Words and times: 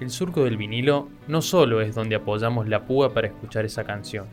el 0.00 0.10
surco 0.10 0.44
del 0.44 0.56
vinilo 0.56 1.08
no 1.26 1.42
solo 1.42 1.80
es 1.80 1.94
donde 1.94 2.16
apoyamos 2.16 2.68
la 2.68 2.84
púa 2.84 3.12
para 3.12 3.26
escuchar 3.26 3.64
esa 3.64 3.84
canción. 3.84 4.26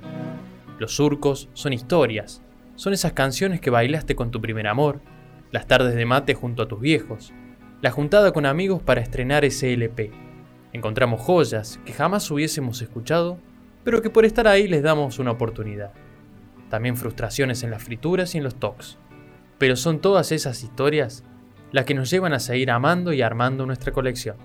Los 0.78 0.96
surcos 0.96 1.50
son 1.54 1.74
historias, 1.74 2.44
son 2.76 2.94
esas 2.94 3.14
canciones 3.14 3.62
que 3.62 3.70
bailaste 3.70 4.16
con 4.16 4.32
tu 4.32 4.42
primer 4.42 4.68
amor, 4.68 5.00
las 5.52 5.66
tardes 5.66 5.96
de 5.96 6.06
mate 6.06 6.34
junto 6.36 6.64
a 6.64 6.68
tus 6.68 6.80
viejos, 6.80 7.34
la 7.82 7.92
juntada 7.92 8.32
con 8.32 8.46
amigos 8.46 8.84
para 8.84 9.02
estrenar 9.02 9.46
ese 9.46 9.74
LP. 9.74 10.12
Encontramos 10.74 11.22
joyas 11.22 11.80
que 11.86 11.94
jamás 11.94 12.30
hubiésemos 12.30 12.82
escuchado, 12.82 13.40
pero 13.84 14.02
que 14.02 14.10
por 14.10 14.26
estar 14.26 14.48
ahí 14.48 14.68
les 14.68 14.84
damos 14.84 15.20
una 15.20 15.32
oportunidad. 15.32 15.94
También 16.70 16.98
frustraciones 16.98 17.64
en 17.64 17.72
las 17.72 17.84
frituras 17.84 18.36
y 18.36 18.40
en 18.40 18.44
los 18.44 18.56
tocs. 18.56 18.98
Pero 19.58 19.76
son 19.76 20.00
todas 20.00 20.32
esas 20.32 20.62
historias 20.64 21.24
las 21.72 21.86
que 21.86 21.94
nos 21.94 22.10
llevan 22.10 22.34
a 22.34 22.40
seguir 22.40 22.72
amando 22.72 23.14
y 23.14 23.22
armando 23.22 23.66
nuestra 23.66 23.92
colección. 23.92 24.36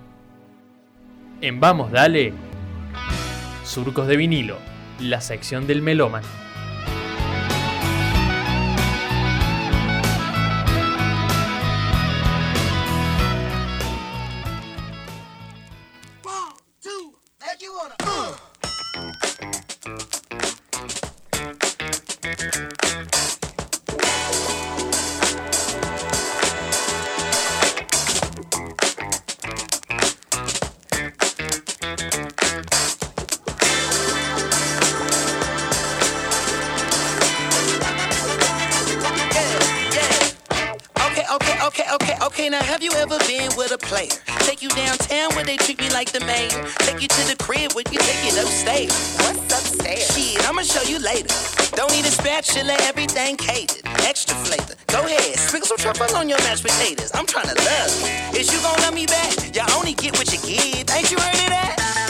En 1.42 1.58
Vamos 1.58 1.90
Dale, 1.90 2.34
Surcos 3.64 4.06
de 4.06 4.16
vinilo, 4.16 4.58
la 4.98 5.22
sección 5.22 5.66
del 5.66 5.80
melómano. 5.80 6.26
player. 43.90 44.14
Take 44.46 44.62
you 44.62 44.68
downtown 44.70 45.34
where 45.34 45.44
they 45.44 45.56
treat 45.56 45.80
me 45.80 45.90
like 45.90 46.12
the 46.12 46.20
mayor. 46.20 46.54
Take 46.86 47.02
you 47.02 47.08
to 47.08 47.22
the 47.26 47.36
crib 47.42 47.72
where 47.74 47.84
you 47.90 47.98
take 47.98 48.22
it 48.30 48.38
upstairs. 48.38 48.94
What's 49.18 49.50
upstairs? 49.50 50.06
Shit, 50.14 50.38
I'ma 50.48 50.62
show 50.62 50.82
you 50.86 51.00
later. 51.00 51.34
Don't 51.74 51.90
need 51.90 52.06
a 52.06 52.14
spatula, 52.14 52.76
everything 52.86 53.36
catered. 53.36 53.82
Extra 54.06 54.36
flavor. 54.46 54.74
Go 54.86 55.00
ahead, 55.04 55.34
sprinkle 55.36 55.66
some 55.66 55.78
truffles 55.78 56.14
on 56.14 56.28
your 56.28 56.38
mashed 56.46 56.62
potatoes. 56.62 57.10
I'm 57.14 57.26
trying 57.26 57.50
to 57.50 57.58
love 57.58 57.90
you. 57.98 58.38
Is 58.38 58.46
you 58.54 58.62
gonna 58.62 58.80
love 58.82 58.94
me 58.94 59.06
back? 59.06 59.34
Y'all 59.56 59.70
only 59.76 59.94
get 59.94 60.16
what 60.16 60.30
you 60.32 60.38
give. 60.38 60.86
Ain't 60.94 61.10
you 61.10 61.18
heard 61.18 61.34
of 61.34 61.50
that? 61.50 62.09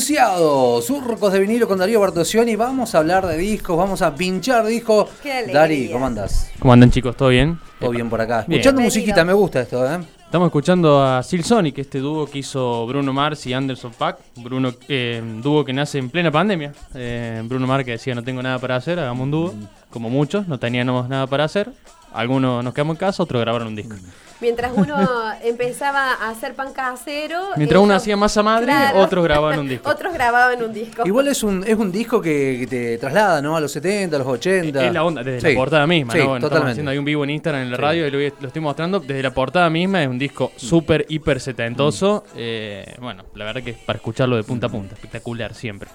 Surcos 0.00 1.32
de 1.32 1.40
vinilo 1.40 1.66
con 1.66 1.78
Darío 1.78 1.98
Bartosioni. 1.98 2.54
Vamos 2.54 2.94
a 2.94 2.98
hablar 2.98 3.26
de 3.26 3.36
discos, 3.36 3.76
vamos 3.76 4.00
a 4.00 4.14
pinchar 4.14 4.64
discos. 4.64 5.08
Dari, 5.52 5.90
¿cómo 5.90 6.06
andas? 6.06 6.52
¿Cómo 6.60 6.72
andan 6.72 6.90
chicos? 6.90 7.16
¿Todo 7.16 7.30
bien? 7.30 7.58
Todo 7.80 7.90
bien 7.90 8.08
por 8.08 8.20
acá. 8.20 8.44
Escuchando 8.48 8.80
musiquita, 8.80 9.24
me 9.24 9.32
gusta 9.32 9.60
esto, 9.62 9.84
¿eh? 9.84 9.98
Estamos 10.24 10.46
escuchando 10.46 11.02
a 11.02 11.22
Sil 11.24 11.42
Sonic, 11.42 11.78
este 11.78 11.98
dúo 11.98 12.26
que 12.26 12.38
hizo 12.38 12.86
Bruno 12.86 13.12
Mars 13.12 13.44
y 13.46 13.54
Anderson 13.54 13.92
Pack. 13.96 14.18
Bruno, 14.36 14.72
eh, 14.88 15.20
dúo 15.42 15.64
que 15.64 15.72
nace 15.72 15.98
en 15.98 16.10
plena 16.10 16.30
pandemia. 16.30 16.72
Eh, 16.94 17.42
Bruno 17.44 17.66
Mars 17.66 17.84
que 17.84 17.92
decía 17.92 18.14
no 18.14 18.22
tengo 18.22 18.40
nada 18.40 18.58
para 18.60 18.76
hacer, 18.76 19.00
hagamos 19.00 19.24
un 19.24 19.30
dúo. 19.32 19.54
Como 19.90 20.10
muchos, 20.10 20.46
no 20.46 20.58
teníamos 20.58 21.08
nada 21.08 21.26
para 21.26 21.44
hacer. 21.44 21.72
Algunos 22.12 22.64
nos 22.64 22.74
quedamos 22.74 22.94
en 22.94 22.98
casa, 22.98 23.22
otros 23.22 23.40
grabaron 23.40 23.68
un 23.68 23.76
disco. 23.76 23.94
Mientras 24.40 24.72
uno 24.74 24.96
empezaba 25.42 26.12
a 26.14 26.30
hacer 26.30 26.54
pan 26.54 26.72
casero. 26.72 27.50
Mientras 27.56 27.80
uno 27.80 27.94
hacía 27.94 28.16
masa 28.16 28.42
madre, 28.42 28.72
otros 28.94 29.24
grababan 29.24 29.58
un 29.58 29.68
disco. 29.68 29.90
otros 29.90 30.12
grababan 30.12 30.62
un 30.62 30.72
disco. 30.72 31.02
Igual 31.04 31.28
es 31.28 31.42
un, 31.42 31.64
es 31.66 31.76
un 31.76 31.90
disco 31.90 32.20
que, 32.20 32.66
te 32.68 32.98
traslada, 32.98 33.42
¿no? 33.42 33.56
A 33.56 33.60
los 33.60 33.72
70, 33.72 34.14
a 34.14 34.18
los 34.18 34.28
80. 34.28 34.86
Es 34.86 34.92
la 34.92 35.04
onda, 35.04 35.22
desde 35.22 35.50
la 35.50 35.58
portada 35.58 35.86
misma, 35.86 36.14
¿no? 36.14 36.18
totalmente. 36.18 36.46
Estamos 36.46 36.70
haciendo 36.70 36.90
ahí 36.92 36.98
un 36.98 37.04
vivo 37.04 37.24
en 37.24 37.30
Instagram 37.30 37.62
en 37.62 37.70
la 37.72 37.76
radio 37.76 38.06
y 38.06 38.10
lo, 38.10 38.18
estoy 38.20 38.62
mostrando. 38.62 39.00
Desde 39.00 39.22
la 39.22 39.32
portada 39.32 39.68
misma 39.70 40.02
es 40.02 40.08
un 40.08 40.18
disco 40.18 40.52
súper, 40.56 41.04
hiper 41.08 41.40
setentoso. 41.40 42.24
Mm. 42.28 42.36
Eh, 42.36 42.96
bueno, 43.00 43.24
la 43.34 43.44
verdad 43.44 43.62
que 43.62 43.70
es 43.70 43.78
para 43.78 43.96
escucharlo 43.96 44.36
de 44.36 44.44
punta 44.44 44.68
a 44.68 44.70
punta. 44.70 44.94
Espectacular 44.94 45.52
siempre. 45.54 45.88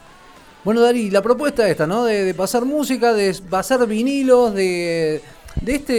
Bueno, 0.65 0.79
Dari, 0.79 1.09
la 1.09 1.21
propuesta 1.21 1.67
esta, 1.67 1.85
¿no? 1.85 2.05
de 2.05 2.33
pasar 2.33 2.63
música, 2.63 3.13
de 3.13 3.35
pasar 3.49 3.85
vinilos, 3.85 4.53
de 4.53 5.21
de 5.61 5.75
este, 5.75 5.93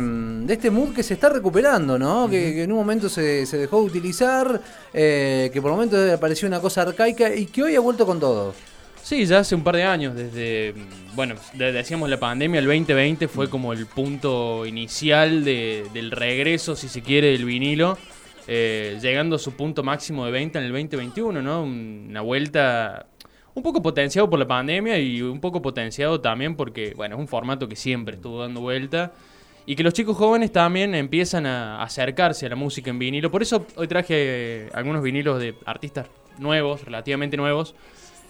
de 0.00 0.52
este 0.52 0.70
mood 0.70 0.94
que 0.94 1.02
se 1.02 1.14
está 1.14 1.28
recuperando, 1.28 1.98
¿no? 1.98 2.28
que, 2.28 2.62
en 2.62 2.72
un 2.72 2.78
momento 2.78 3.08
se, 3.08 3.46
se 3.46 3.58
dejó 3.58 3.80
de 3.80 3.86
utilizar, 3.86 4.60
eh, 4.92 5.50
que 5.52 5.60
por 5.60 5.70
el 5.70 5.76
momento 5.76 6.12
apareció 6.12 6.48
una 6.48 6.60
cosa 6.60 6.82
arcaica 6.82 7.34
y 7.34 7.46
que 7.46 7.62
hoy 7.62 7.76
ha 7.76 7.80
vuelto 7.80 8.06
con 8.06 8.18
todo. 8.18 8.54
Sí, 9.02 9.26
ya 9.26 9.40
hace 9.40 9.54
un 9.54 9.62
par 9.62 9.76
de 9.76 9.82
años, 9.82 10.16
desde, 10.16 10.74
bueno, 11.14 11.34
decíamos 11.52 12.08
la 12.08 12.18
pandemia, 12.18 12.58
el 12.58 12.64
2020 12.64 13.28
fue 13.28 13.50
como 13.50 13.74
el 13.74 13.84
punto 13.84 14.64
inicial 14.64 15.44
del 15.44 16.10
regreso, 16.10 16.74
si 16.74 16.88
se 16.88 17.02
quiere, 17.02 17.32
del 17.32 17.44
vinilo, 17.44 17.98
eh, 18.46 18.98
llegando 19.02 19.36
a 19.36 19.38
su 19.38 19.52
punto 19.52 19.82
máximo 19.82 20.24
de 20.24 20.32
venta 20.32 20.58
en 20.58 20.64
el 20.64 20.72
2021, 20.72 21.42
¿no? 21.42 21.64
Una 21.64 22.22
vuelta 22.22 23.06
un 23.54 23.62
poco 23.62 23.82
potenciado 23.82 24.28
por 24.28 24.38
la 24.38 24.46
pandemia 24.46 24.98
y 24.98 25.22
un 25.22 25.40
poco 25.40 25.62
potenciado 25.62 26.20
también 26.20 26.56
porque, 26.56 26.92
bueno, 26.96 27.16
es 27.16 27.20
un 27.20 27.28
formato 27.28 27.68
que 27.68 27.76
siempre 27.76 28.16
estuvo 28.16 28.40
dando 28.40 28.60
vuelta 28.60 29.12
y 29.66 29.76
que 29.76 29.82
los 29.82 29.94
chicos 29.94 30.16
jóvenes 30.16 30.52
también 30.52 30.94
empiezan 30.94 31.46
a 31.46 31.82
acercarse 31.82 32.46
a 32.46 32.48
la 32.50 32.56
música 32.56 32.90
en 32.90 32.98
vinilo. 32.98 33.30
Por 33.30 33.42
eso 33.42 33.66
hoy 33.76 33.86
traje 33.86 34.68
algunos 34.74 35.02
vinilos 35.02 35.40
de 35.40 35.54
artistas 35.64 36.06
nuevos, 36.38 36.84
relativamente 36.84 37.36
nuevos. 37.36 37.74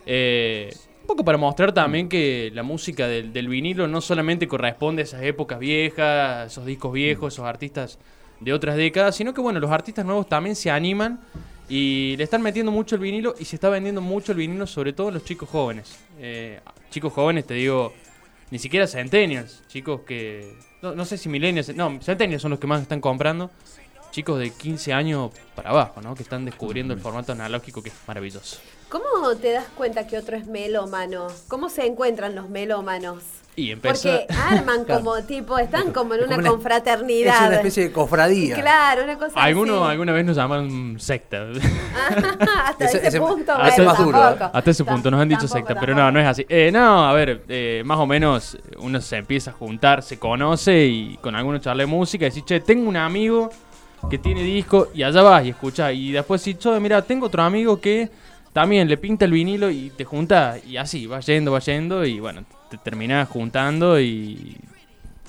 Eh, 0.06 0.72
un 1.00 1.06
poco 1.06 1.24
para 1.24 1.38
mostrar 1.38 1.72
también 1.72 2.08
que 2.08 2.50
la 2.54 2.62
música 2.62 3.08
del, 3.08 3.32
del, 3.32 3.48
vinilo 3.48 3.88
no 3.88 4.00
solamente 4.00 4.46
corresponde 4.46 5.02
a 5.02 5.04
esas 5.04 5.22
épocas 5.22 5.58
viejas, 5.58 6.52
esos 6.52 6.64
discos 6.64 6.92
viejos, 6.92 7.34
esos 7.34 7.44
artistas 7.44 7.98
de 8.40 8.52
otras 8.52 8.76
décadas, 8.76 9.16
sino 9.16 9.34
que 9.34 9.40
bueno, 9.40 9.58
los 9.58 9.70
artistas 9.70 10.04
nuevos 10.04 10.28
también 10.28 10.54
se 10.54 10.70
animan 10.70 11.20
y 11.68 12.14
le 12.16 12.24
están 12.24 12.42
metiendo 12.42 12.70
mucho 12.70 12.96
el 12.96 13.00
vinilo 13.00 13.34
y 13.38 13.44
se 13.44 13.56
está 13.56 13.68
vendiendo 13.68 14.00
mucho 14.00 14.32
el 14.32 14.38
vinilo, 14.38 14.66
sobre 14.66 14.92
todo 14.92 15.10
los 15.10 15.24
chicos 15.24 15.48
jóvenes. 15.48 15.98
Eh, 16.18 16.60
chicos 16.90 17.12
jóvenes, 17.12 17.46
te 17.46 17.54
digo, 17.54 17.92
ni 18.50 18.58
siquiera 18.58 18.86
centennials, 18.86 19.62
chicos 19.68 20.02
que 20.06 20.56
no, 20.82 20.94
no 20.94 21.04
sé 21.04 21.16
si 21.16 21.28
millennials, 21.28 21.74
no, 21.74 21.98
centennials 22.02 22.42
son 22.42 22.50
los 22.50 22.60
que 22.60 22.66
más 22.66 22.82
están 22.82 23.00
comprando. 23.00 23.50
Chicos 24.10 24.38
de 24.38 24.50
15 24.50 24.92
años 24.92 25.32
para 25.56 25.70
abajo, 25.70 26.00
¿no? 26.00 26.14
Que 26.14 26.22
están 26.22 26.44
descubriendo 26.44 26.94
el 26.94 27.00
formato 27.00 27.32
analógico 27.32 27.82
que 27.82 27.88
es 27.88 27.96
maravilloso. 28.06 28.58
¿Cómo 28.88 29.34
te 29.34 29.50
das 29.50 29.66
cuenta 29.76 30.06
que 30.06 30.16
otro 30.16 30.36
es 30.36 30.46
melómano? 30.46 31.26
¿Cómo 31.48 31.68
se 31.68 31.84
encuentran 31.84 32.36
los 32.36 32.48
melómanos? 32.48 33.24
Y 33.56 33.70
empezó. 33.70 34.10
Porque 34.10 34.26
arman 34.34 34.84
Claro. 34.86 35.00
como 35.04 35.22
tipo, 35.22 35.58
están 35.58 35.92
como 35.92 36.14
en 36.14 36.20
Como 36.22 36.32
una, 36.34 36.40
una- 36.42 36.50
confraternidad. 36.50 37.34
Es 37.42 37.46
una 37.48 37.56
especie 37.56 37.84
de 37.84 37.92
cofradía. 37.92 38.56
Claro, 38.56 39.04
una 39.04 39.16
cosa 39.16 39.40
Algunos 39.40 39.80
así. 39.82 39.90
alguna 39.92 40.12
vez 40.12 40.24
nos 40.24 40.36
llamaron 40.36 40.96
secta. 40.98 41.46
hasta 42.66 42.84
Ese- 42.84 43.20
punto. 43.20 43.52
hasta 43.52 43.76
bueno, 43.76 43.84
más 43.84 43.98
duro, 43.98 44.18
tampoco. 44.18 44.50
Hasta 44.58 44.70
ese 44.70 44.84
punto 44.84 45.10
nos 45.10 45.20
han 45.20 45.28
dicho 45.28 45.40
Tampoco, 45.42 45.58
secta, 45.68 45.80
pero 45.80 45.94
no, 45.94 46.10
no 46.10 46.20
es 46.20 46.26
así. 46.26 46.46
Eh, 46.48 46.70
no, 46.72 47.06
a 47.08 47.12
ver, 47.12 47.42
eh, 47.48 47.82
más 47.84 47.98
o 47.98 48.06
menos 48.06 48.58
uno 48.78 49.00
se 49.00 49.16
empieza 49.16 49.50
a 49.50 49.54
juntar, 49.54 50.02
se 50.02 50.18
conoce 50.18 50.84
y 50.86 51.16
con 51.20 51.34
algunos 51.36 51.60
charla 51.60 51.82
de 51.82 51.86
música 51.86 52.26
y 52.26 52.30
decís, 52.30 52.44
che, 52.44 52.60
tengo 52.60 52.88
un 52.88 52.96
amigo 52.96 53.50
que 54.10 54.18
tiene 54.18 54.42
disco 54.42 54.88
y 54.94 55.02
allá 55.02 55.22
vas 55.22 55.44
y 55.44 55.50
escuchás. 55.50 55.92
Y 55.94 56.12
después 56.12 56.42
si 56.42 56.56
yo, 56.56 56.78
mira, 56.80 57.02
tengo 57.02 57.26
otro 57.26 57.42
amigo 57.42 57.80
que 57.80 58.10
también 58.52 58.88
le 58.88 58.96
pinta 58.96 59.24
el 59.24 59.32
vinilo 59.32 59.70
y 59.70 59.90
te 59.90 60.04
junta 60.04 60.56
y 60.66 60.76
así, 60.76 61.06
va 61.06 61.20
yendo, 61.20 61.52
va 61.52 61.58
yendo 61.60 62.04
y 62.04 62.20
bueno, 62.20 62.44
te 62.78 62.84
terminás 62.84 63.28
juntando 63.28 64.00
y 64.00 64.56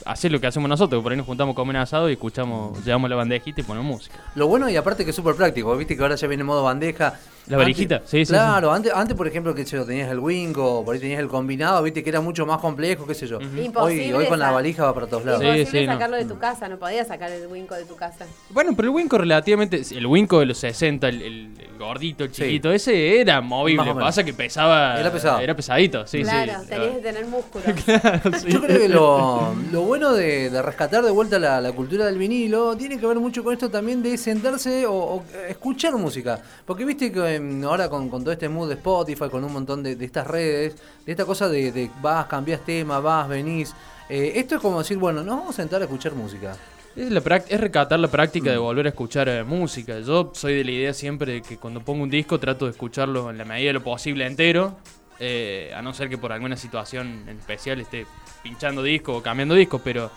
haces 0.06 0.32
lo 0.32 0.40
que 0.40 0.48
hacemos 0.48 0.70
nosotros, 0.70 1.02
por 1.02 1.12
ahí 1.12 1.18
nos 1.18 1.26
juntamos 1.26 1.56
comer 1.56 1.78
asado 1.78 2.10
y 2.10 2.14
escuchamos, 2.14 2.84
llevamos 2.86 3.10
la 3.10 3.16
bandejita 3.16 3.62
y 3.62 3.64
ponemos 3.64 3.88
música. 3.88 4.16
Lo 4.36 4.48
bueno 4.48 4.70
y 4.70 4.76
aparte 4.76 5.04
que 5.04 5.10
es 5.12 5.16
súper 5.16 5.36
práctico, 5.36 5.76
viste 5.78 5.96
que 5.96 6.04
ahora 6.04 6.16
ya 6.16 6.28
viene 6.28 6.44
modo 6.44 6.64
bandeja. 6.64 7.20
La 7.48 7.58
varijita, 7.58 7.96
Antes- 7.98 8.10
sí, 8.10 8.26
sí, 8.26 8.32
Claro, 8.34 8.72
Antes, 8.72 8.92
antes 8.94 9.16
por 9.16 9.28
ejemplo 9.28 9.54
que 9.54 9.66
sé 9.66 9.78
yo, 9.78 9.86
tenías 9.86 10.10
el 10.12 10.20
Wingo, 10.20 10.84
por 10.84 10.96
ahí 10.96 11.00
tenías 11.02 11.20
el 11.20 11.28
combinado, 11.28 11.84
viste 11.84 12.04
que 12.04 12.10
era 12.10 12.20
mucho 12.22 12.46
más 12.46 12.60
complejo, 12.60 13.06
qué 13.06 13.14
sé 13.14 13.28
yo. 13.28 13.38
Hoy, 13.38 13.62
Imposible 13.66 14.14
hoy 14.16 14.26
con 14.26 14.40
la 14.40 14.52
valija 14.52 14.84
va 14.84 14.94
para 14.94 15.08
todos 15.08 15.26
lados. 15.26 15.42
Sí, 15.42 15.48
Imposible 15.48 15.80
sí, 15.82 15.86
no. 15.88 15.94
sacarlo 15.94 16.18
de 16.18 16.26
tu 16.26 16.40
casa, 16.40 16.68
no 16.68 16.78
podías 16.80 17.08
sacar 17.08 17.32
el 17.32 17.46
winco 17.48 17.76
de 17.76 17.86
tu 17.86 17.96
casa. 17.96 18.26
Bueno, 18.50 18.72
pero 18.76 18.88
el 18.90 18.96
Winco 18.96 19.18
relativamente, 19.18 19.82
el 19.92 20.08
Winco 20.08 20.40
de 20.40 20.48
los 20.48 20.58
60, 20.58 21.08
el, 21.10 21.22
el- 21.22 21.52
el 21.60 21.78
gordito, 21.80 22.24
el 22.24 22.34
Sí. 22.34 22.42
chiquito, 22.44 22.72
ese 22.72 23.20
era 23.20 23.42
movible, 23.42 23.94
pasa 23.96 24.24
que 24.24 24.34
pesaba... 24.34 25.00
Era 25.00 25.12
pesado. 25.12 25.40
Era 25.40 25.56
pesadito, 25.56 26.08
sí, 26.08 26.24
claro, 26.24 26.54
sí. 26.62 26.70
tenías 26.70 26.92
que 26.96 27.02
tener 27.02 27.26
músculos. 27.28 27.66
Sí. 28.42 28.52
Yo 28.52 28.62
creo 28.62 28.80
que 28.80 28.90
lo, 28.90 29.54
lo 29.72 29.82
bueno 29.82 30.14
de, 30.14 30.50
de 30.50 30.62
rescatar 30.62 31.04
de 31.04 31.12
vuelta 31.12 31.38
la, 31.40 31.60
la 31.62 31.72
cultura 31.74 32.06
del 32.06 32.18
vinilo 32.18 32.76
tiene 32.76 32.98
que 33.00 33.06
ver 33.06 33.20
mucho 33.20 33.44
con 33.44 33.54
esto 33.54 33.70
también 33.70 34.02
de 34.02 34.18
sentarse 34.18 34.86
o, 34.86 34.94
o 34.94 35.24
escuchar 35.48 35.94
música. 35.96 36.40
Porque 36.66 36.86
viste 36.86 37.12
que 37.12 37.35
ahora 37.64 37.90
con, 37.90 38.10
con 38.10 38.24
todo 38.24 38.34
este 38.34 38.50
mood 38.50 38.68
de 38.68 38.76
Spotify, 38.76 39.30
con 39.30 39.44
un 39.44 39.54
montón 39.54 39.84
de, 39.84 39.96
de 39.96 40.06
estas 40.06 40.28
redes, 40.28 40.76
de 41.06 41.12
esta 41.12 41.26
cosa 41.26 41.48
de, 41.50 41.72
de 41.72 41.90
vas, 42.02 42.26
cambias 42.28 42.62
tema, 42.66 43.00
vas, 43.00 43.28
venís. 43.28 43.74
eh, 44.10 44.34
esto 44.36 44.56
es 44.56 44.62
como 44.62 44.80
decir, 44.80 44.98
bueno, 44.98 45.24
nos 45.24 45.38
vamos 45.38 45.56
a 45.56 45.62
sentar 45.62 45.82
a 45.82 45.86
escuchar 45.86 46.14
música. 46.14 46.56
Es, 46.96 47.12
la 47.12 47.20
es 47.20 47.60
recatar 47.60 48.00
la 48.00 48.08
práctica 48.08 48.52
de 48.52 48.58
volver 48.58 48.86
a 48.86 48.90
escuchar 48.90 49.28
eh, 49.28 49.44
música. 49.44 50.00
Yo 50.00 50.32
soy 50.34 50.56
de 50.56 50.64
la 50.64 50.72
idea 50.72 50.94
siempre 50.94 51.34
de 51.34 51.42
que 51.42 51.58
cuando 51.58 51.82
pongo 51.82 52.04
un 52.04 52.10
disco 52.10 52.40
trato 52.40 52.66
de 52.66 52.72
escucharlo 52.72 53.30
en 53.30 53.38
la 53.38 53.46
medida 53.46 53.68
de 53.68 53.74
lo 53.74 53.84
posible 53.84 54.26
entero, 54.26 54.78
eh, 55.20 55.74
a 55.76 55.82
no 55.82 55.94
ser 55.94 56.10
que 56.10 56.18
por 56.18 56.32
alguna 56.32 56.56
situación 56.56 57.26
en 57.28 57.38
especial 57.38 57.82
esté 57.82 58.06
pinchando 58.44 58.82
disco 58.82 59.18
o 59.18 59.22
cambiando 59.22 59.56
disco, 59.56 59.80
pero 59.84 60.10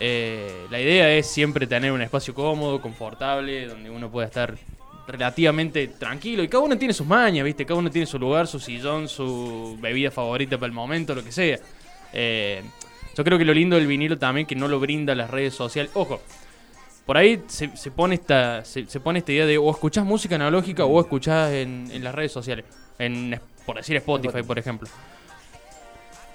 eh, 0.00 0.66
la 0.70 0.80
idea 0.80 1.12
es 1.12 1.26
siempre 1.26 1.66
tener 1.66 1.92
un 1.92 2.02
espacio 2.02 2.34
cómodo, 2.34 2.80
confortable, 2.80 3.66
donde 3.66 3.90
uno 3.90 4.10
pueda 4.10 4.26
estar 4.26 4.56
relativamente 5.08 5.88
tranquilo 5.88 6.42
y 6.42 6.48
cada 6.48 6.62
uno 6.62 6.76
tiene 6.76 6.92
sus 6.92 7.06
mañas, 7.06 7.44
¿viste? 7.44 7.64
Cada 7.64 7.80
uno 7.80 7.90
tiene 7.90 8.06
su 8.06 8.18
lugar, 8.18 8.46
su 8.46 8.60
sillón, 8.60 9.08
su 9.08 9.76
bebida 9.80 10.10
favorita 10.10 10.58
para 10.58 10.66
el 10.66 10.72
momento, 10.72 11.14
lo 11.14 11.24
que 11.24 11.32
sea. 11.32 11.58
Eh, 12.12 12.62
yo 13.16 13.24
creo 13.24 13.38
que 13.38 13.44
lo 13.44 13.54
lindo 13.54 13.76
del 13.76 13.86
vinilo 13.86 14.18
también 14.18 14.46
que 14.46 14.54
no 14.54 14.68
lo 14.68 14.78
brinda 14.78 15.14
las 15.14 15.30
redes 15.30 15.54
sociales. 15.54 15.90
Ojo, 15.94 16.20
por 17.06 17.16
ahí 17.16 17.42
se, 17.46 17.74
se 17.76 17.90
pone 17.90 18.16
esta 18.16 18.64
se, 18.64 18.84
pone 19.00 19.20
esta 19.20 19.32
idea 19.32 19.46
de 19.46 19.56
o 19.56 19.70
escuchás 19.70 20.04
música 20.04 20.34
analógica 20.34 20.84
o 20.84 21.00
escuchás 21.00 21.52
en, 21.52 21.88
en 21.90 22.04
las 22.04 22.14
redes 22.14 22.32
sociales. 22.32 22.66
En, 22.98 23.40
por 23.64 23.76
decir 23.76 23.96
Spotify, 23.96 24.42
por 24.42 24.58
ejemplo. 24.58 24.88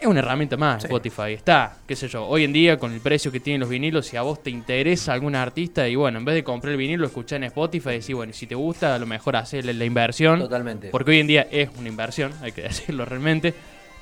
Es 0.04 0.08
una 0.10 0.20
herramienta 0.20 0.58
más, 0.58 0.82
Sí. 0.82 0.88
Spotify. 0.88 1.32
Está, 1.32 1.78
qué 1.88 1.96
sé 1.96 2.10
yo, 2.10 2.28
hoy 2.28 2.44
en 2.44 2.52
día 2.52 2.78
con 2.78 2.92
el 2.92 3.00
precio 3.00 3.32
que 3.32 3.40
tienen 3.40 3.62
los 3.62 3.70
vinilos, 3.70 4.06
si 4.06 4.18
a 4.18 4.22
vos 4.22 4.44
te 4.44 4.50
interesa 4.50 5.14
algún 5.14 5.34
artista 5.34 5.88
y 5.88 5.96
bueno, 5.96 6.18
en 6.20 6.26
vez 6.26 6.36
de 6.36 6.44
comprar 6.44 6.74
el 6.74 6.78
vinilo, 6.78 7.06
escuchar 7.06 7.38
en 7.38 7.46
Spotify 7.46 7.92
y 7.92 7.94
decir, 7.94 8.14
bueno, 8.14 8.34
si 8.34 8.46
te 8.46 8.54
gusta, 8.54 8.96
a 8.96 9.00
lo 9.00 9.06
mejor 9.06 9.38
hacer 9.38 9.64
la 9.64 9.86
inversión. 9.86 10.40
Totalmente. 10.40 10.90
Porque 10.90 11.12
hoy 11.12 11.20
en 11.22 11.28
día 11.28 11.48
es 11.50 11.70
una 11.80 11.88
inversión, 11.88 12.34
hay 12.42 12.52
que 12.52 12.62
decirlo 12.64 13.06
realmente. 13.06 13.54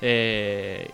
Eh, 0.02 0.90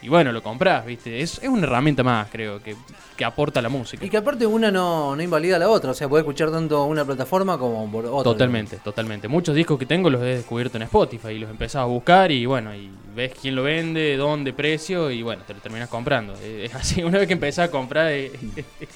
y 0.00 0.08
bueno, 0.08 0.30
lo 0.30 0.42
compras, 0.42 0.86
¿viste? 0.86 1.20
Es, 1.20 1.38
es 1.42 1.48
una 1.48 1.64
herramienta 1.64 2.02
más, 2.04 2.28
creo, 2.30 2.62
que, 2.62 2.76
que 3.16 3.24
aporta 3.24 3.60
la 3.60 3.68
música. 3.68 4.04
Y 4.04 4.10
que 4.10 4.16
aparte 4.16 4.46
una 4.46 4.70
no, 4.70 5.16
no 5.16 5.22
invalida 5.22 5.56
a 5.56 5.58
la 5.58 5.68
otra, 5.68 5.90
o 5.90 5.94
sea, 5.94 6.08
puedes 6.08 6.24
escuchar 6.24 6.50
tanto 6.52 6.84
una 6.84 7.04
plataforma 7.04 7.58
como 7.58 7.90
por 7.90 8.06
otra. 8.06 8.22
Totalmente, 8.22 8.76
totalmente. 8.76 9.26
Muchos 9.26 9.56
discos 9.56 9.78
que 9.78 9.86
tengo 9.86 10.08
los 10.08 10.22
he 10.22 10.36
descubierto 10.36 10.76
en 10.76 10.84
Spotify 10.84 11.30
y 11.30 11.38
los 11.40 11.50
empezás 11.50 11.82
a 11.82 11.84
buscar 11.86 12.30
y 12.30 12.46
bueno, 12.46 12.74
y 12.74 12.90
ves 13.14 13.32
quién 13.40 13.56
lo 13.56 13.64
vende, 13.64 14.16
dónde, 14.16 14.52
precio 14.52 15.10
y 15.10 15.22
bueno, 15.22 15.42
te 15.44 15.54
lo 15.54 15.60
terminas 15.60 15.88
comprando. 15.88 16.34
Es 16.34 16.72
así, 16.74 17.02
una 17.04 17.18
vez 17.18 17.26
que 17.26 17.34
empezás 17.34 17.68
a 17.68 17.70
comprar, 17.70 18.12
eh, 18.12 18.30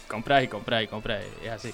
comprás 0.06 0.44
y 0.44 0.48
comprás 0.48 0.84
y 0.84 0.86
comprás, 0.86 1.24
es 1.44 1.50
así. 1.50 1.70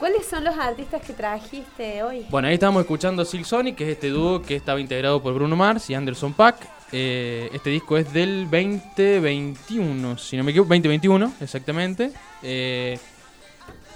¿Cuáles 0.00 0.24
son 0.24 0.44
los 0.44 0.56
artistas 0.56 1.02
que 1.02 1.12
trajiste 1.12 2.02
hoy? 2.02 2.24
Bueno, 2.30 2.48
ahí 2.48 2.54
estamos 2.54 2.80
escuchando 2.80 3.22
Silk 3.22 3.44
Sonic, 3.44 3.76
que 3.76 3.84
es 3.84 3.90
este 3.90 4.08
dúo 4.08 4.40
que 4.40 4.56
estaba 4.56 4.80
integrado 4.80 5.22
por 5.22 5.34
Bruno 5.34 5.56
Mars 5.56 5.90
y 5.90 5.94
Anderson 5.94 6.32
Paak. 6.32 6.56
Eh, 6.90 7.50
este 7.52 7.68
disco 7.68 7.98
es 7.98 8.10
del 8.10 8.44
2021, 8.44 10.16
si 10.16 10.38
no 10.38 10.42
me 10.42 10.52
equivoco, 10.52 10.70
2021, 10.70 11.34
exactamente. 11.42 12.12
Eh, 12.42 12.98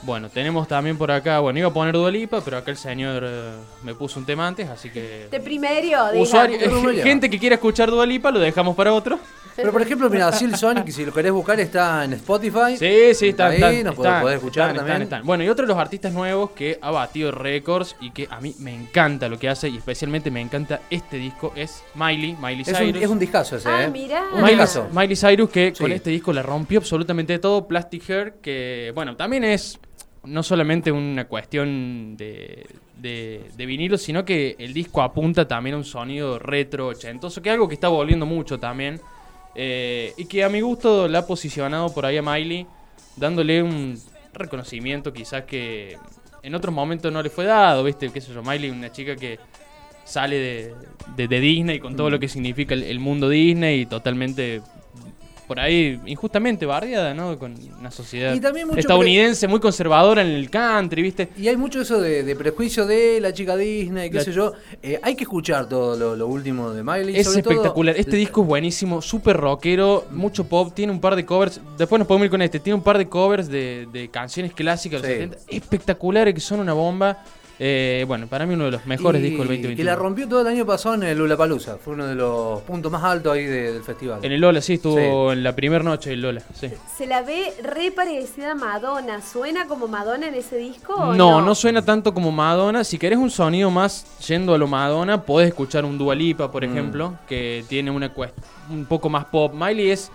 bueno, 0.03 0.29
tenemos 0.29 0.69
también 0.69 0.99
por 0.99 1.11
acá, 1.11 1.39
bueno, 1.39 1.59
iba 1.59 1.69
a 1.69 1.73
poner 1.73 1.95
Dua 1.95 2.11
Lipa, 2.11 2.43
pero 2.45 2.59
acá 2.59 2.71
el 2.71 2.77
señor 2.77 3.23
eh, 3.27 3.53
me 3.83 3.95
puso 3.95 4.21
un 4.21 4.27
tema 4.27 4.47
antes, 4.47 4.69
así 4.69 4.91
que... 4.91 5.29
De 5.31 5.41
primero. 5.41 6.11
Usuario, 6.17 6.59
gente 7.03 7.31
que 7.31 7.39
quiera 7.39 7.55
escuchar 7.55 7.91
Dua 7.91 8.05
Lipa, 8.05 8.31
lo 8.31 8.41
dejamos 8.41 8.77
para 8.77 8.93
otro. 8.93 9.19
Pero 9.57 9.73
por 9.73 9.83
ejemplo, 9.83 10.11
mira, 10.11 10.31
Sil 10.37 10.55
Sonic, 10.57 10.89
si 10.91 11.05
lo 11.05 11.13
querés 11.13 11.33
buscar, 11.33 11.59
está 11.61 12.05
en 12.05 12.15
Spotify. 12.15 12.77
Sí, 12.79 13.15
sí, 13.15 13.29
están, 13.29 13.53
Ahí 13.53 13.55
están, 13.57 13.85
nos 13.85 13.95
podés- 13.95 13.99
están, 14.07 14.23
podés 14.23 14.37
escuchar 14.37 14.63
están, 14.71 14.77
también. 14.77 15.03
están, 15.03 15.19
están. 15.19 15.27
Bueno, 15.27 15.45
y 15.45 15.49
otro 15.49 15.65
de 15.67 15.73
los 15.73 15.79
artistas 15.81 16.13
nuevos 16.13 16.51
que 16.51 16.79
ha 16.81 16.91
batido 16.91 17.31
récords 17.31 17.97
y 18.01 18.11
que 18.11 18.27
a 18.31 18.41
mí 18.41 18.55
me 18.59 18.75
encanta 18.75 19.29
lo 19.29 19.39
que 19.39 19.49
hace 19.49 19.69
y 19.69 19.77
especialmente 19.77 20.31
me 20.31 20.41
encanta 20.41 20.81
este 20.91 21.17
disco 21.17 21.53
es 21.55 21.83
Miley, 21.95 22.37
Miley 22.41 22.63
Es 22.63 22.77
Cyrus. 22.77 22.97
un, 22.97 23.03
es 23.03 23.09
un 23.09 23.19
discazo 23.19 23.57
ese, 23.57 23.69
Ah, 23.69 23.85
¿eh? 23.85 23.91
mirá. 23.91 24.23
Un 24.33 24.37
Miley, 24.43 24.51
discazo. 24.57 24.89
Miley 24.93 25.17
Cyrus 25.17 25.51
que 25.51 25.73
Sí. 25.75 25.83
con 25.83 25.93
este 25.93 26.11
disco 26.11 26.33
la 26.33 26.43
rompió 26.43 26.79
absolutamente 26.81 27.39
todo. 27.39 27.67
Plastic 27.69 28.09
Hair, 28.11 28.35
que 28.43 28.93
bueno, 28.95 29.15
también 29.17 29.45
es 29.45 29.79
no 30.25 30.43
solamente 30.43 30.91
una 30.91 31.27
cuestión 31.27 32.17
de, 32.17 32.67
de, 32.99 33.43
de 33.57 33.67
vinilo, 33.67 33.99
sino 33.99 34.25
que 34.25 34.57
el 34.59 34.73
disco 34.73 35.03
apunta 35.03 35.47
también 35.47 35.75
a 35.75 35.77
un 35.79 35.85
sonido 35.85 36.39
retro 36.39 36.87
ochentoso, 36.89 37.43
que 37.43 37.51
es 37.51 37.53
algo 37.53 37.69
que 37.69 37.75
está 37.75 37.89
volviendo 37.89 38.25
mucho 38.27 38.59
también. 38.59 39.01
Eh, 39.55 40.13
y 40.17 40.25
que 40.27 40.45
a 40.45 40.49
mi 40.49 40.61
gusto 40.61 41.09
la 41.09 41.21
ha 41.21 41.27
posicionado 41.27 41.93
por 41.93 42.07
ahí 42.07 42.17
a 42.17 42.23
Miley, 42.23 42.67
dándole 43.17 43.63
un 43.63 43.99
reconocimiento 44.33 45.13
quizás 45.13 45.45
que 45.45 45.97
en 46.43 46.55
otros 46.55 46.75
momentos 46.75 47.13
no 47.13 47.23
le 47.23 47.31
fue 47.31 47.45
dado, 47.45 47.85
¿viste? 47.85 48.11
¿Qué 48.11 48.21
sé 48.21 48.33
yo? 48.35 48.43
Miley, 48.43 48.71
una 48.71 48.91
chica 48.93 49.17
que 49.17 49.39
sale 50.05 50.37
de, 50.37 50.75
de- 51.17 51.29
de 51.29 51.41
Disney 51.41 51.79
con 51.79 51.97
todo 51.97 52.11
lo 52.11 52.19
que 52.21 52.29
significa 52.29 52.75
el, 52.75 52.83
el 52.83 53.01
mundo 53.01 53.29
Disney 53.29 53.81
y 53.83 53.87
totalmente 53.87 54.61
por 55.47 55.61
ahí 55.61 56.01
injustamente 56.07 56.67
barriada, 56.67 57.15
¿no? 57.15 57.39
Con 57.39 57.55
una 57.79 57.91
sociedad 57.91 58.35
mucho 58.67 58.79
estadounidense 58.79 59.47
muy 59.49 59.61
conservadora 59.61 60.23
en 60.23 60.29
el 60.29 60.49
country, 60.51 61.03
¿viste? 61.03 61.29
Y 61.37 61.49
hay 61.49 61.57
mucho 61.57 61.81
eso 61.83 62.01
de, 62.01 62.23
de 62.23 62.37
prejuicio 62.37 62.87
de 62.87 63.21
la 63.21 63.33
chica 63.33 63.57
Disney, 63.57 64.11
qué 64.11 64.17
La- 64.19 64.25
sé 64.25 64.33
yo. 64.33 64.53
Eh, 64.83 64.99
hay 65.03 65.15
que 65.15 65.25
escuchar 65.25 65.69
todo 65.69 65.97
lo, 65.97 66.17
lo 66.17 66.27
último 66.27 66.71
de 66.71 66.83
Miley. 66.83 67.17
Es 67.17 67.27
sobre 67.29 67.43
todo- 67.43 67.53
espectacular. 67.55 67.95
Este 67.99 68.17
disco 68.17 68.43
es 68.43 68.49
buenísimo, 68.49 69.03
súper 69.03 69.37
rockero, 69.37 70.07
mucho 70.11 70.45
pop, 70.45 70.73
tiene 70.75 70.93
un 70.93 71.01
par 71.01 71.17
de 71.17 71.25
covers. 71.27 71.61
Después 71.77 71.99
nos 71.99 72.09
podemos 72.09 72.25
ir 72.27 72.31
con 72.31 72.43
este. 72.43 72.61
Tiene 72.61 72.77
un 72.77 72.83
par 72.83 72.99
de 72.99 73.09
covers 73.09 73.49
de, 73.49 73.87
de 73.93 74.09
canciones 74.09 74.53
clásicas 74.53 75.03
de 75.03 75.09
los 75.09 75.17
Sí. 75.17 75.23
70, 75.23 75.39
espectaculares 75.57 76.35
que 76.35 76.41
son 76.41 76.61
una 76.61 76.73
bomba. 76.73 77.23
Eh, 77.59 78.05
bueno, 78.09 78.27
para 78.27 78.47
mí 78.47 78.55
uno 78.55 78.65
de 78.65 78.73
los 78.73 78.87
mejores 78.87 79.21
y- 79.21 79.25
discos 79.27 79.41
del 79.49 79.57
2021. 79.59 79.77
Que 79.77 79.85
la 79.85 79.95
rompió 79.95 80.29
todo 80.29 80.41
el 80.41 80.47
año 80.49 80.67
pasado 80.67 80.97
en 80.97 81.05
el 81.05 81.19
Lollapalooza. 81.19 81.77
Fue 81.77 81.95
uno 81.95 82.07
de 82.07 82.15
los 82.17 82.61
puntos 82.63 82.91
más 82.91 83.05
altos 83.05 83.33
ahí 83.33 83.45
de- 83.45 83.73
del 83.75 83.83
festival. 83.85 84.19
En 84.25 84.33
el 84.33 84.41
Lola, 84.41 84.61
sí, 84.61 84.75
estuvo 84.75 85.33
en 85.33 85.43
la 85.45 85.55
primera 85.55 85.85
noche 85.85 86.11
del 86.11 86.23
Lola. 86.23 86.43
Sí. 86.53 86.69
Se 86.97 87.07
la 87.07 87.23
ve 87.23 87.53
re 87.63 87.93
parecida 87.93 88.53
a 88.53 88.55
Madonna. 88.55 89.21
¿Suena 89.23 89.67
como 89.69 89.87
Madonna 89.87 90.27
en 90.29 90.35
ese 90.35 90.57
disco? 90.57 91.15
No, 91.15 91.41
no 91.41 91.55
suena 91.55 91.83
tanto 91.83 92.13
como 92.13 92.33
Madonna. 92.33 92.83
Si 92.85 92.99
querés 92.99 93.19
un 93.19 93.31
sonido 93.31 93.71
más 93.71 94.05
yendo 94.27 94.55
a 94.55 94.59
lo 94.59 94.67
Madonna, 94.67 95.23
podés 95.23 95.49
escuchar 95.49 95.85
un 95.85 95.97
Dua 95.97 96.15
Lipa, 96.15 96.51
por 96.51 96.67
Mm. 96.67 96.71
ejemplo, 96.73 97.15
que 97.29 97.65
tiene 97.69 97.91
una 97.91 98.13
cuest- 98.13 98.33
un 98.71 98.85
poco 98.87 99.09
más 99.09 99.27
pop. 99.27 99.53
Miley 99.55 99.91
es 99.91 100.11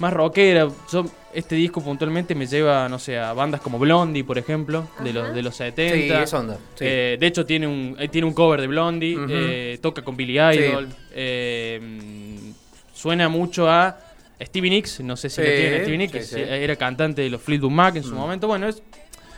más 0.00 0.12
rockera. 0.12 0.68
Yo, 0.92 1.04
este 1.32 1.54
disco 1.54 1.80
puntualmente 1.80 2.34
me 2.34 2.46
lleva, 2.46 2.88
no 2.88 2.98
sé, 2.98 3.18
a 3.18 3.32
bandas 3.32 3.60
como 3.60 3.78
Blondie, 3.78 4.24
por 4.24 4.36
ejemplo, 4.38 4.88
de 5.04 5.12
los, 5.12 5.32
de 5.34 5.42
los 5.42 5.54
Sí, 5.54 5.58
70. 5.64 6.22
es 6.22 6.34
onda. 6.34 6.54
sí. 6.74 6.84
Eh, 6.86 7.16
de 7.20 7.26
hecho, 7.26 7.46
tiene 7.46 7.66
un, 7.68 7.96
eh, 7.98 8.08
tiene 8.08 8.26
un 8.26 8.34
cover 8.34 8.60
de 8.60 8.66
Blondie, 8.66 9.16
eh, 9.28 9.78
toca 9.80 10.02
con 10.02 10.16
Billy 10.16 10.38
Idol. 10.40 10.88
eh, 11.12 11.78
mm, 11.80 12.50
suena 12.94 13.28
mucho 13.28 13.68
a 13.70 13.96
Stevie 14.42 14.70
Nicks, 14.70 15.00
no 15.00 15.16
sé 15.16 15.28
si 15.30 15.36
Sí, 15.36 15.42
lo 15.42 15.54
tienen 15.54 15.80
Stevie 15.82 15.98
Nicks, 15.98 16.12
sí, 16.12 16.18
que 16.36 16.44
sí. 16.44 16.50
era 16.50 16.74
cantante 16.76 17.22
de 17.22 17.30
los 17.30 17.40
Fleetwood 17.40 17.70
Mac 17.70 17.96
en 17.96 18.02
su 18.04 18.14
momento. 18.14 18.46
Bueno, 18.48 18.66
es, 18.68 18.82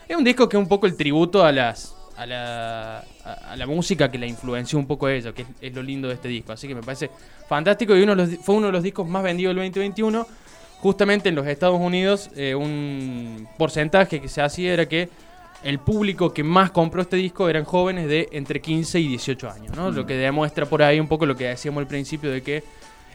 es 0.09 0.17
un 0.17 0.25
disco 0.25 0.49
que 0.49 0.57
es 0.57 0.63
un 0.63 0.69
poco 0.69 0.87
el 0.87 0.97
tributo 0.97 1.45
a 1.45 1.53
las 1.53 1.97
a 2.15 2.27
la, 2.27 2.99
a, 3.25 3.33
a 3.53 3.57
la 3.57 3.67
música 3.67 4.11
que 4.11 4.19
la 4.19 4.27
influenció 4.27 4.79
un 4.79 4.87
poco 4.87 5.07
a 5.07 5.15
ella, 5.15 5.33
que 5.33 5.43
es, 5.43 5.49
es 5.63 5.75
lo 5.75 5.83
lindo 5.83 6.09
de 6.09 6.15
este 6.15 6.29
disco. 6.29 6.53
Así 6.53 6.69
que 6.69 6.75
me 6.75 6.83
parece 6.83 7.11
fantástico 7.49 7.97
y 7.97 8.03
uno 8.03 8.15
de 8.15 8.27
los 8.27 8.45
fue 8.45 8.55
uno 8.55 8.67
de 8.67 8.73
los 8.73 8.83
discos 8.83 9.09
más 9.09 9.23
vendidos 9.23 9.51
del 9.51 9.57
2021. 9.57 10.27
Justamente 10.83 11.29
en 11.29 11.37
los 11.37 11.47
Estados 11.47 11.81
Unidos, 11.81 12.29
eh, 12.35 12.57
un 12.57 13.47
porcentaje 13.57 14.21
que 14.21 14.27
se 14.27 14.43
hacía 14.43 14.73
era 14.73 14.89
que 14.89 15.09
el 15.63 15.79
público 15.79 16.35
que 16.35 16.43
más 16.43 16.73
compró 16.73 17.03
este 17.03 17.15
disco 17.15 17.49
eran 17.49 17.63
jóvenes 17.63 18.09
de 18.09 18.29
entre 18.33 18.61
15 18.61 18.99
y 18.99 19.07
18 19.07 19.49
años, 19.49 19.77
¿no? 19.77 19.93
Lo 19.93 20.05
que 20.05 20.15
demuestra 20.15 20.67
por 20.67 20.83
ahí 20.83 20.99
un 20.99 21.07
poco 21.07 21.25
lo 21.25 21.37
que 21.37 21.45
decíamos 21.45 21.83
al 21.83 21.87
principio 21.87 22.33
de 22.33 22.43
que 22.43 22.65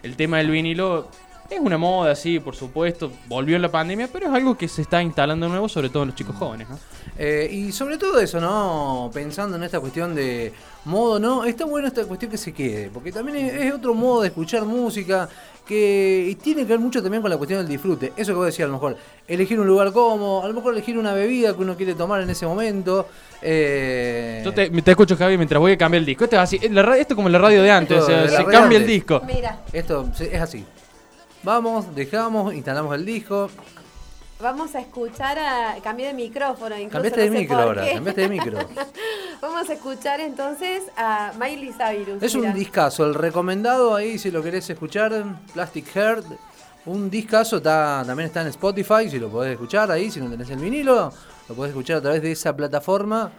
el 0.02 0.16
tema 0.16 0.38
del 0.38 0.50
vinilo 0.50 1.10
es 1.56 1.60
una 1.62 1.78
moda, 1.78 2.16
sí, 2.16 2.40
por 2.40 2.56
supuesto, 2.56 3.12
volvió 3.28 3.56
en 3.56 3.62
la 3.62 3.70
pandemia, 3.72 4.10
pero 4.12 4.28
es 4.28 4.34
algo 4.34 4.58
que 4.58 4.68
se 4.68 4.82
está 4.82 5.02
instalando 5.02 5.46
de 5.46 5.52
nuevo, 5.52 5.70
sobre 5.70 5.90
todo 5.90 6.04
en 6.04 6.08
los 6.10 6.16
chicos 6.16 6.36
jóvenes, 6.36 6.70
¿no? 6.70 6.78
Eh, 7.18 7.50
y 7.52 7.72
sobre 7.72 7.98
todo 7.98 8.20
eso, 8.20 8.40
¿no? 8.40 9.10
Pensando 9.14 9.56
en 9.58 9.64
esta 9.64 9.80
cuestión 9.80 10.14
de 10.14 10.52
modo, 10.86 11.20
¿no? 11.20 11.46
Está 11.46 11.66
bueno 11.66 11.88
esta 11.88 12.06
cuestión 12.06 12.30
que 12.32 12.38
se 12.38 12.54
quede, 12.54 12.90
porque 12.94 13.12
también 13.12 13.38
es, 13.38 13.74
otro 13.74 13.94
modo 13.94 14.22
de 14.22 14.28
escuchar 14.28 14.64
música 14.66 15.28
que 15.66 16.28
y 16.30 16.36
tiene 16.36 16.62
que 16.62 16.70
ver 16.70 16.80
mucho 16.80 17.02
también 17.02 17.22
con 17.22 17.30
la 17.30 17.38
cuestión 17.38 17.60
del 17.60 17.68
disfrute. 17.68 18.14
Eso 18.16 18.32
que 18.32 18.38
vos 18.38 18.46
decías, 18.46 18.66
a 18.66 18.68
lo 18.68 18.74
mejor, 18.76 18.96
elegir 19.28 19.60
un 19.60 19.68
lugar 19.68 19.92
cómodo, 19.92 20.44
a 20.44 20.48
lo 20.48 20.54
mejor 20.54 20.74
elegir 20.74 20.98
una 20.98 21.14
bebida 21.14 21.54
que 21.54 21.62
uno 21.62 21.76
quiere 21.76 21.94
tomar 21.96 22.22
en 22.22 22.30
ese 22.30 22.46
momento. 22.46 23.08
eh, 23.42 24.42
Yo 24.46 24.54
te, 24.54 24.70
te 24.70 24.92
escucho, 24.92 25.18
Javi, 25.18 25.38
mientras 25.38 25.60
voy 25.60 25.74
a 25.74 25.78
cambiar 25.78 26.00
el 26.00 26.06
disco. 26.06 26.24
Esto 26.24 26.36
es 26.38 26.42
así, 26.42 26.60
la 26.70 26.82
ra- 26.84 26.98
esto 26.98 27.14
es 27.14 27.16
como 27.16 27.28
la 27.30 27.40
radio 27.40 27.62
de 27.64 27.72
antes, 27.72 27.98
Esto 27.98 28.06
o 28.06 28.10
sea, 28.10 28.22
de 28.24 28.32
la 28.32 28.38
se 28.38 28.46
cambia 28.46 28.78
el 28.78 28.86
disco. 28.88 29.22
Mira, 29.26 29.60
Esto 29.74 30.08
es 30.20 30.42
así. 30.42 30.64
Vamos, 31.44 31.94
dejamos, 31.96 32.54
instalamos 32.54 32.94
el 32.96 33.06
disco. 33.06 33.50
vamos 34.40 34.76
a 34.76 34.82
escuchar 34.82 35.38
a. 35.40 35.76
Cambié 35.82 36.08
de 36.08 36.14
micrófono, 36.14 36.76
incluso. 36.76 36.92
Cambiaste 36.92 37.22
de 37.22 37.28
sé 37.28 37.34
micro 37.34 37.58
ahora, 37.58 37.94
cambiaste 37.94 38.22
de 38.22 38.30
micro. 38.30 38.58
Vamos 39.42 39.70
a 39.70 39.74
escuchar 39.74 40.20
entonces 40.20 40.84
a 40.98 41.32
Miley 41.40 41.72
Cyrus. 41.72 42.24
Es 42.24 42.34
un 42.34 42.52
discazo, 42.54 43.06
el 43.06 43.14
recomendado 43.14 43.94
ahí 43.96 44.18
si 44.18 44.32
lo 44.32 44.42
querés 44.42 44.68
escuchar, 44.70 45.24
Plastic 45.54 45.86
Heart. 45.94 46.26
Un 46.88 47.10
discazo, 47.10 47.58
está, 47.58 48.04
también 48.06 48.28
está 48.28 48.42
en 48.42 48.48
Spotify, 48.48 49.10
si 49.10 49.20
lo 49.20 49.30
podés 49.30 49.52
escuchar 49.52 49.92
ahí, 49.92 50.10
si 50.10 50.20
no 50.22 50.30
tenés 50.30 50.50
el 50.50 50.58
vinilo, 50.58 51.12
lo 51.50 51.56
podés 51.56 51.70
escuchar 51.70 51.98
a 51.98 52.02
través 52.02 52.22
de 52.22 52.32
esa 52.32 52.56
plataforma. 52.56 53.32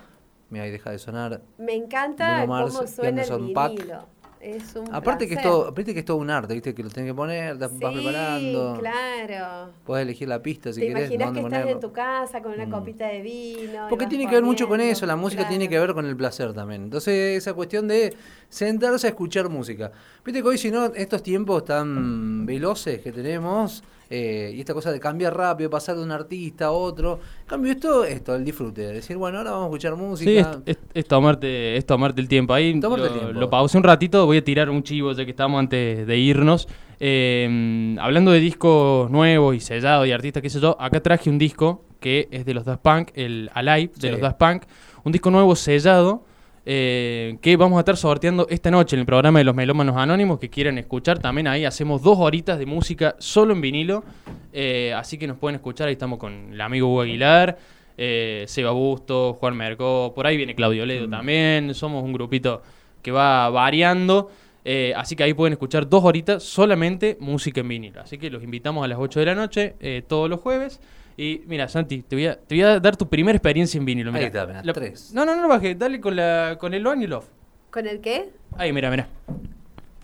Mira, 0.50 0.64
ahí 0.64 0.71
deja 0.71 0.90
de 0.90 0.99
sonar. 0.99 1.40
Me 1.59 1.75
encanta 1.75 2.47
Mars 2.47 2.75
cómo 2.75 2.87
suena 2.87 3.23
el 3.23 3.52
.Paak. 3.52 4.07
Es 4.40 4.76
un 4.76 4.95
Aparte 4.95 5.26
que, 5.26 5.35
es 5.35 5.42
todo, 5.42 5.68
aparte 5.68 5.92
que 5.92 6.00
es 6.00 6.04
todo 6.04 6.18
un 6.18 6.30
arte, 6.30 6.54
viste, 6.54 6.75
que 6.75 6.83
lo 6.83 6.90
tenés 6.90 7.11
que 7.11 7.14
poner, 7.14 7.59
te 7.59 7.66
vas 7.66 7.73
preparando. 7.73 8.78
claro. 8.78 9.73
Podés 9.85 10.02
elegir 10.02 10.28
la 10.28 10.40
pista 10.40 10.73
si 10.73 10.80
Te 10.80 10.87
querés, 10.88 11.11
imaginas 11.11 11.26
dónde 11.26 11.40
que 11.40 11.47
estás 11.47 11.73
en 11.73 11.80
tu 11.80 11.92
casa 11.92 12.42
con 12.42 12.52
una 12.52 12.68
copita 12.71 13.09
de 13.09 13.21
vino. 13.21 13.87
Porque 13.88 14.07
tiene 14.07 14.26
que 14.26 14.35
ver 14.37 14.45
mucho 14.45 14.68
con 14.68 14.80
eso, 14.80 15.07
la 15.07 15.16
música 15.16 15.42
claro. 15.42 15.50
tiene 15.50 15.68
que 15.68 15.78
ver 15.78 15.92
con 15.92 16.07
el 16.07 16.16
placer 16.16 16.52
también. 16.52 16.85
Entonces, 16.85 17.37
esa 17.37 17.54
cuestión 17.54 17.88
de 17.88 18.14
sentarse 18.49 19.09
a 19.09 19.11
escuchar 19.11 19.49
música. 19.49 19.90
Viste 20.25 20.42
que 20.42 20.49
hoy, 20.49 20.59
si 20.59 20.71
no, 20.71 20.87
estos 20.87 21.23
tiempos 21.23 21.64
tan 21.64 22.47
veloces 22.47 23.00
que 23.00 23.12
tenemos, 23.12 23.83
eh, 24.11 24.53
y 24.55 24.61
esta 24.61 24.73
cosa 24.75 24.91
de 24.91 24.99
cambiar 25.00 25.37
rápido, 25.37 25.69
pasar 25.71 25.97
de 25.97 26.03
un 26.03 26.11
artista 26.11 26.67
a 26.67 26.71
otro, 26.71 27.21
en 27.43 27.47
cambio 27.47 27.73
esto, 27.73 28.05
esto, 28.05 28.35
el 28.35 28.45
disfrute, 28.45 28.83
de 28.83 28.93
decir, 28.95 29.17
bueno, 29.17 29.38
ahora 29.38 29.50
vamos 29.50 29.65
a 29.65 29.69
escuchar 29.69 29.97
música. 29.97 30.31
Sí, 30.31 30.37
es, 30.38 30.77
es- 30.77 30.83
es 30.95 31.05
tomarte, 31.07 31.77
es 31.77 31.85
tomarte 31.87 32.21
el 32.21 32.29
tiempo. 32.29 32.55
Ahí 32.55 32.73
lo, 32.81 32.97
el 32.97 33.12
tiempo. 33.12 33.33
lo 33.33 33.50
pausé 33.50 33.77
un 33.79 33.85
ratito, 33.85 34.25
voy 34.27 34.38
a 34.38 34.45
tirar 34.45 34.71
un 34.71 34.83
chivo 34.83 35.12
ya 35.12 35.25
que 35.25 35.31
estamos 35.33 35.59
antes 35.59 36.07
de 36.07 36.17
irnos. 36.19 36.69
Eh, 37.00 37.97
hablando 38.00 38.31
de 38.33 38.41
discos 38.41 39.11
nuevos 39.11 39.55
y 39.55 39.61
sellados 39.61 40.07
y 40.07 40.12
artistas, 40.12 40.43
qué 40.43 40.50
sé 40.50 40.61
yo, 40.61 40.77
acá 40.81 41.00
traje 41.00 41.31
un 41.31 41.38
disco 41.38 41.85
que 42.00 42.29
es 42.31 42.45
de 42.45 42.55
los 42.55 42.65
Daft 42.65 42.83
Punk, 42.83 43.11
el 43.15 43.50
Alive 43.55 43.93
de 43.97 44.00
Sí. 44.00 44.09
los 44.11 44.21
Daft 44.21 44.38
Punk, 44.38 44.62
un 45.05 45.12
disco 45.12 45.31
nuevo 45.31 45.55
sellado 45.57 46.25
eh, 46.67 47.38
que 47.41 47.57
vamos 47.57 47.77
a 47.77 47.81
estar 47.81 47.97
sorteando 47.97 48.47
esta 48.50 48.71
noche 48.71 48.97
en 48.97 49.00
el 49.00 49.07
programa 49.07 49.38
de 49.38 49.45
los 49.45 49.55
Melómanos 49.55 49.97
Anónimos 49.97 50.38
que 50.38 50.50
quieran 50.50 50.79
escuchar. 50.79 51.19
También 51.19 51.47
ahí 51.47 51.65
hacemos 51.65 52.03
dos 52.03 52.19
horitas 52.19 52.59
de 52.59 52.67
música 52.67 53.17
solo 53.19 53.53
en 53.55 53.61
vinilo, 53.61 54.05
eh, 54.53 54.93
así 54.95 55.19
que 55.19 55.27
nos 55.27 55.38
pueden 55.38 55.57
escuchar. 55.57 55.88
Ahí 55.88 55.95
estamos 55.95 56.19
con 56.19 56.53
el 56.53 56.61
amigo 56.61 56.88
Hugo 56.88 57.03
Aguilar, 57.03 57.59
eh, 57.97 58.45
Seba 58.47 58.71
Busto, 58.73 59.35
Juan 59.35 59.57
Mercó, 59.57 60.12
por 60.15 60.27
ahí 60.27 60.37
viene 60.37 60.55
Claudio 60.55 60.85
Ledo 60.87 61.09
también. 61.09 61.75
Somos 61.75 62.05
un 62.05 62.12
grupito 62.12 62.62
que 63.03 63.11
va 63.11 63.49
variando. 63.50 64.31
eh, 64.65 64.93
así 64.97 65.17
que 65.17 65.23
ahí 65.23 65.33
pueden 65.33 65.55
escuchar 65.55 65.88
dos 65.88 66.05
horitas 66.05 66.43
solamente 66.43 67.17
música 67.21 67.61
en 67.61 67.69
vinilo. 67.69 68.00
Así 68.03 68.19
que 68.19 68.29
los 68.31 68.43
invitamos 68.43 68.85
a 68.85 68.88
las 68.88 68.99
8 68.99 69.21
de 69.21 69.27
la 69.27 69.35
noche 69.35 69.75
eh, 69.81 70.03
todos 70.07 70.29
los 70.29 70.41
jueves. 70.41 70.81
Y 71.21 71.43
mira, 71.47 71.67
Santi, 71.69 72.03
te 72.03 72.15
voy 72.15 72.27
a, 72.29 72.39
te 72.39 72.55
voy 72.55 72.63
a 72.63 72.79
dar 72.79 72.97
tu 72.97 73.09
primera 73.09 73.37
experiencia 73.37 73.77
en 73.77 73.85
vinilo. 73.85 74.11
Ahí 74.11 74.15
Mira, 74.15 74.27
está, 74.29 74.47
mirá, 74.47 74.63
La- 74.63 74.73
tres. 74.73 75.13
No, 75.13 75.25
no, 75.27 75.35
no 75.35 75.49
baje, 75.49 75.75
dale 75.75 76.01
con, 76.01 76.15
la, 76.15 76.57
con 76.61 76.73
el 76.75 76.87
on 76.87 77.03
y 77.03 77.07
el 77.07 77.13
off. 77.13 77.27
¿Con 77.73 77.89
el 77.89 78.01
qué? 78.01 78.31
Ahí, 78.57 78.73
mira, 78.73 78.89
mira. 78.89 79.09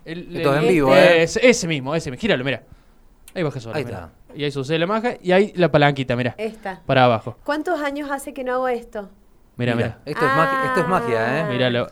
El- 0.05 0.37
Esto 0.37 0.53
es 0.55 0.59
en 0.61 0.65
el- 0.69 0.75
vivo, 0.75 0.95
eh, 0.95 0.99
¿eh? 1.19 1.23
Ese, 1.23 1.49
ese 1.49 1.69
mismo, 1.69 1.95
ese 1.95 2.11
mismo. 2.11 2.21
Gíralo, 2.21 2.43
mira. 2.45 2.65
Ahí 3.33 3.45
baja 3.45 3.61
solo. 3.61 3.77
Ahí 3.77 3.85
mira. 3.85 4.11
está. 4.27 4.37
Y 4.37 4.43
ahí 4.43 4.51
sucede 4.51 4.77
la 4.81 4.89
maja 4.89 5.15
y 5.23 5.31
ahí 5.31 5.53
la 5.55 5.71
palanquita, 5.71 6.17
mira. 6.17 6.35
Esta. 6.37 6.83
Para 6.85 7.05
abajo. 7.05 7.39
¿Cuántos 7.45 7.81
años 7.81 8.11
hace 8.11 8.35
que 8.35 8.43
no 8.43 8.53
hago 8.55 8.67
esto? 8.69 9.09
Mira, 9.57 9.77
Mira. 9.77 10.01
Esto, 10.05 10.27
es 10.27 10.37
magia, 10.37 10.65
esto 10.67 10.81
es 10.81 10.89
magia, 10.89 11.41
¿eh? 11.41 11.45
Mira, 11.49 11.71
lo- 11.71 11.89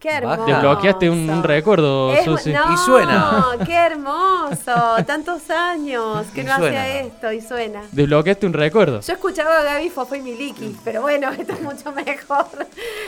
Qué 0.00 0.08
hermoso. 0.08 0.46
desbloqueaste 0.46 1.10
un, 1.10 1.28
un 1.28 1.42
recuerdo, 1.42 2.12
Es- 2.14 2.24
Susi. 2.24 2.52
no, 2.52 2.72
Y 2.72 2.76
suena. 2.78 3.46
qué 3.66 3.74
hermoso. 3.74 5.04
Tantos 5.06 5.50
años 5.50 6.26
que 6.34 6.40
Y 6.40 6.44
no 6.44 6.56
suena. 6.56 6.82
hacía 6.82 7.00
esto 7.02 7.32
y 7.32 7.40
suena. 7.42 7.82
Desbloqueaste 7.92 8.46
un 8.46 8.52
recuerdo. 8.54 9.00
Yo 9.00 9.12
escuchaba 9.12 9.58
a 9.58 9.62
Gaby 9.62 9.90
Fofo 9.90 10.14
y 10.14 10.20
Miliki, 10.22 10.74
pero 10.84 11.02
bueno, 11.02 11.30
esto 11.38 11.52
es 11.52 11.60
mucho 11.60 11.92
mejor. 11.92 12.46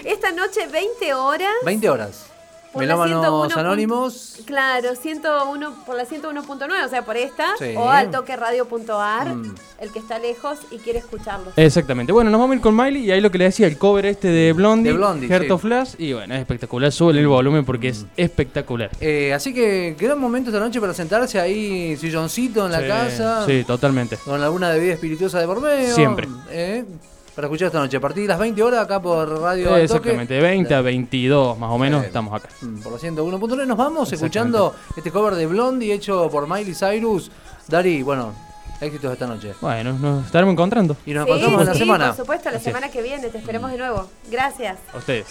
Esta 0.04 0.32
noche, 0.32 0.66
20 0.70 1.14
horas. 1.14 1.48
20 1.64 1.88
horas. 1.88 2.26
Por 2.72 2.82
la 2.84 2.96
Melómanos 2.96 3.20
101 3.52 3.60
Anónimos. 3.60 4.36
Claro, 4.46 4.94
101 4.94 5.74
por 5.84 5.96
la 5.96 6.04
101.9, 6.06 6.84
o 6.84 6.88
sea, 6.88 7.04
por 7.04 7.16
esta, 7.16 7.46
Sí. 7.58 7.74
o 7.76 7.90
al 7.90 8.10
toque 8.10 8.34
radio.ar, 8.36 9.34
Mm. 9.34 9.54
el 9.80 9.90
que 9.92 9.98
está 9.98 10.18
lejos 10.18 10.58
y 10.70 10.78
quiere 10.78 10.98
escucharlo. 11.00 11.52
Exactamente. 11.56 12.12
Bueno, 12.12 12.30
nos 12.30 12.40
vamos 12.40 12.54
a 12.54 12.56
ir 12.56 12.62
con 12.62 12.74
Miley 12.76 13.04
y 13.04 13.10
ahí 13.12 13.20
lo 13.20 13.30
que 13.30 13.38
le 13.38 13.44
decía, 13.44 13.66
el 13.66 13.76
cover 13.78 14.06
este 14.06 14.28
de 14.28 14.52
Blondie, 14.52 14.92
De 14.92 14.96
Blondie, 14.96 15.28
Heart 15.28 15.44
sí. 15.44 15.50
Mm. 15.50 15.52
of 15.54 15.60
Flash. 15.62 15.94
Y 15.98 16.12
bueno, 16.14 16.34
es 16.34 16.40
espectacular. 16.40 16.92
Sube 16.92 17.12
el 17.18 17.26
volumen 17.28 17.64
porque 17.64 17.88
es 17.88 18.06
espectacular. 18.16 18.90
Eh, 19.00 19.32
así 19.34 19.52
que 19.52 19.94
un 20.12 20.20
momento 20.20 20.50
esta 20.50 20.60
noche 20.60 20.80
para 20.80 20.94
sentarse 20.94 21.38
ahí, 21.40 21.96
silloncito 21.96 22.66
en 22.66 22.72
la 22.72 22.80
Sí, 22.80 22.88
casa. 22.88 23.46
Sí, 23.46 23.64
totalmente. 23.64 24.16
Con 24.24 24.42
alguna 24.42 24.70
bebida 24.70 24.94
espirituosa 24.94 25.38
de 25.40 25.46
por 25.46 25.60
medio. 25.60 25.94
Siempre. 25.94 26.28
eh, 26.50 26.84
para 27.34 27.46
escuchar 27.46 27.66
esta 27.66 27.78
noche. 27.78 27.96
A 27.96 28.00
partir 28.00 28.22
de 28.22 28.28
las 28.28 28.38
20 28.38 28.62
horas 28.62 28.84
acá 28.84 29.00
por 29.00 29.40
Radio 29.40 29.76
Exactamente, 29.76 30.34
Toque. 30.34 30.40
20 30.40 30.74
a 30.74 30.80
22 30.80 31.58
más 31.58 31.70
o 31.70 31.78
menos 31.78 32.04
estamos 32.04 32.34
acá. 32.34 32.48
Mm, 32.60 32.80
por 32.80 32.92
la 32.92 32.98
101.9 32.98 33.66
nos 33.66 33.76
vamos 33.76 34.12
escuchando 34.12 34.74
este 34.96 35.10
cover 35.10 35.34
de 35.34 35.46
Blondie 35.46 35.92
hecho 35.92 36.28
por 36.30 36.48
Miley 36.48 36.74
Cyrus. 36.74 37.30
Dari, 37.68 38.02
bueno, 38.02 38.32
éxitos 38.80 39.12
esta 39.12 39.26
noche. 39.26 39.54
Bueno, 39.60 39.92
nos 39.94 40.26
estaremos 40.26 40.52
encontrando. 40.52 40.96
Y 41.06 41.14
nos 41.14 41.24
sí, 41.24 41.30
encontramos 41.30 41.60
en 41.60 41.66
la 41.66 41.74
semana. 41.74 42.06
Por 42.08 42.16
supuesto, 42.16 42.50
la 42.50 42.60
semana 42.60 42.90
que 42.90 43.00
viene. 43.02 43.28
Te 43.28 43.38
esperemos 43.38 43.70
de 43.70 43.78
nuevo. 43.78 44.08
Gracias. 44.30 44.78
A 44.92 44.98
ustedes. 44.98 45.26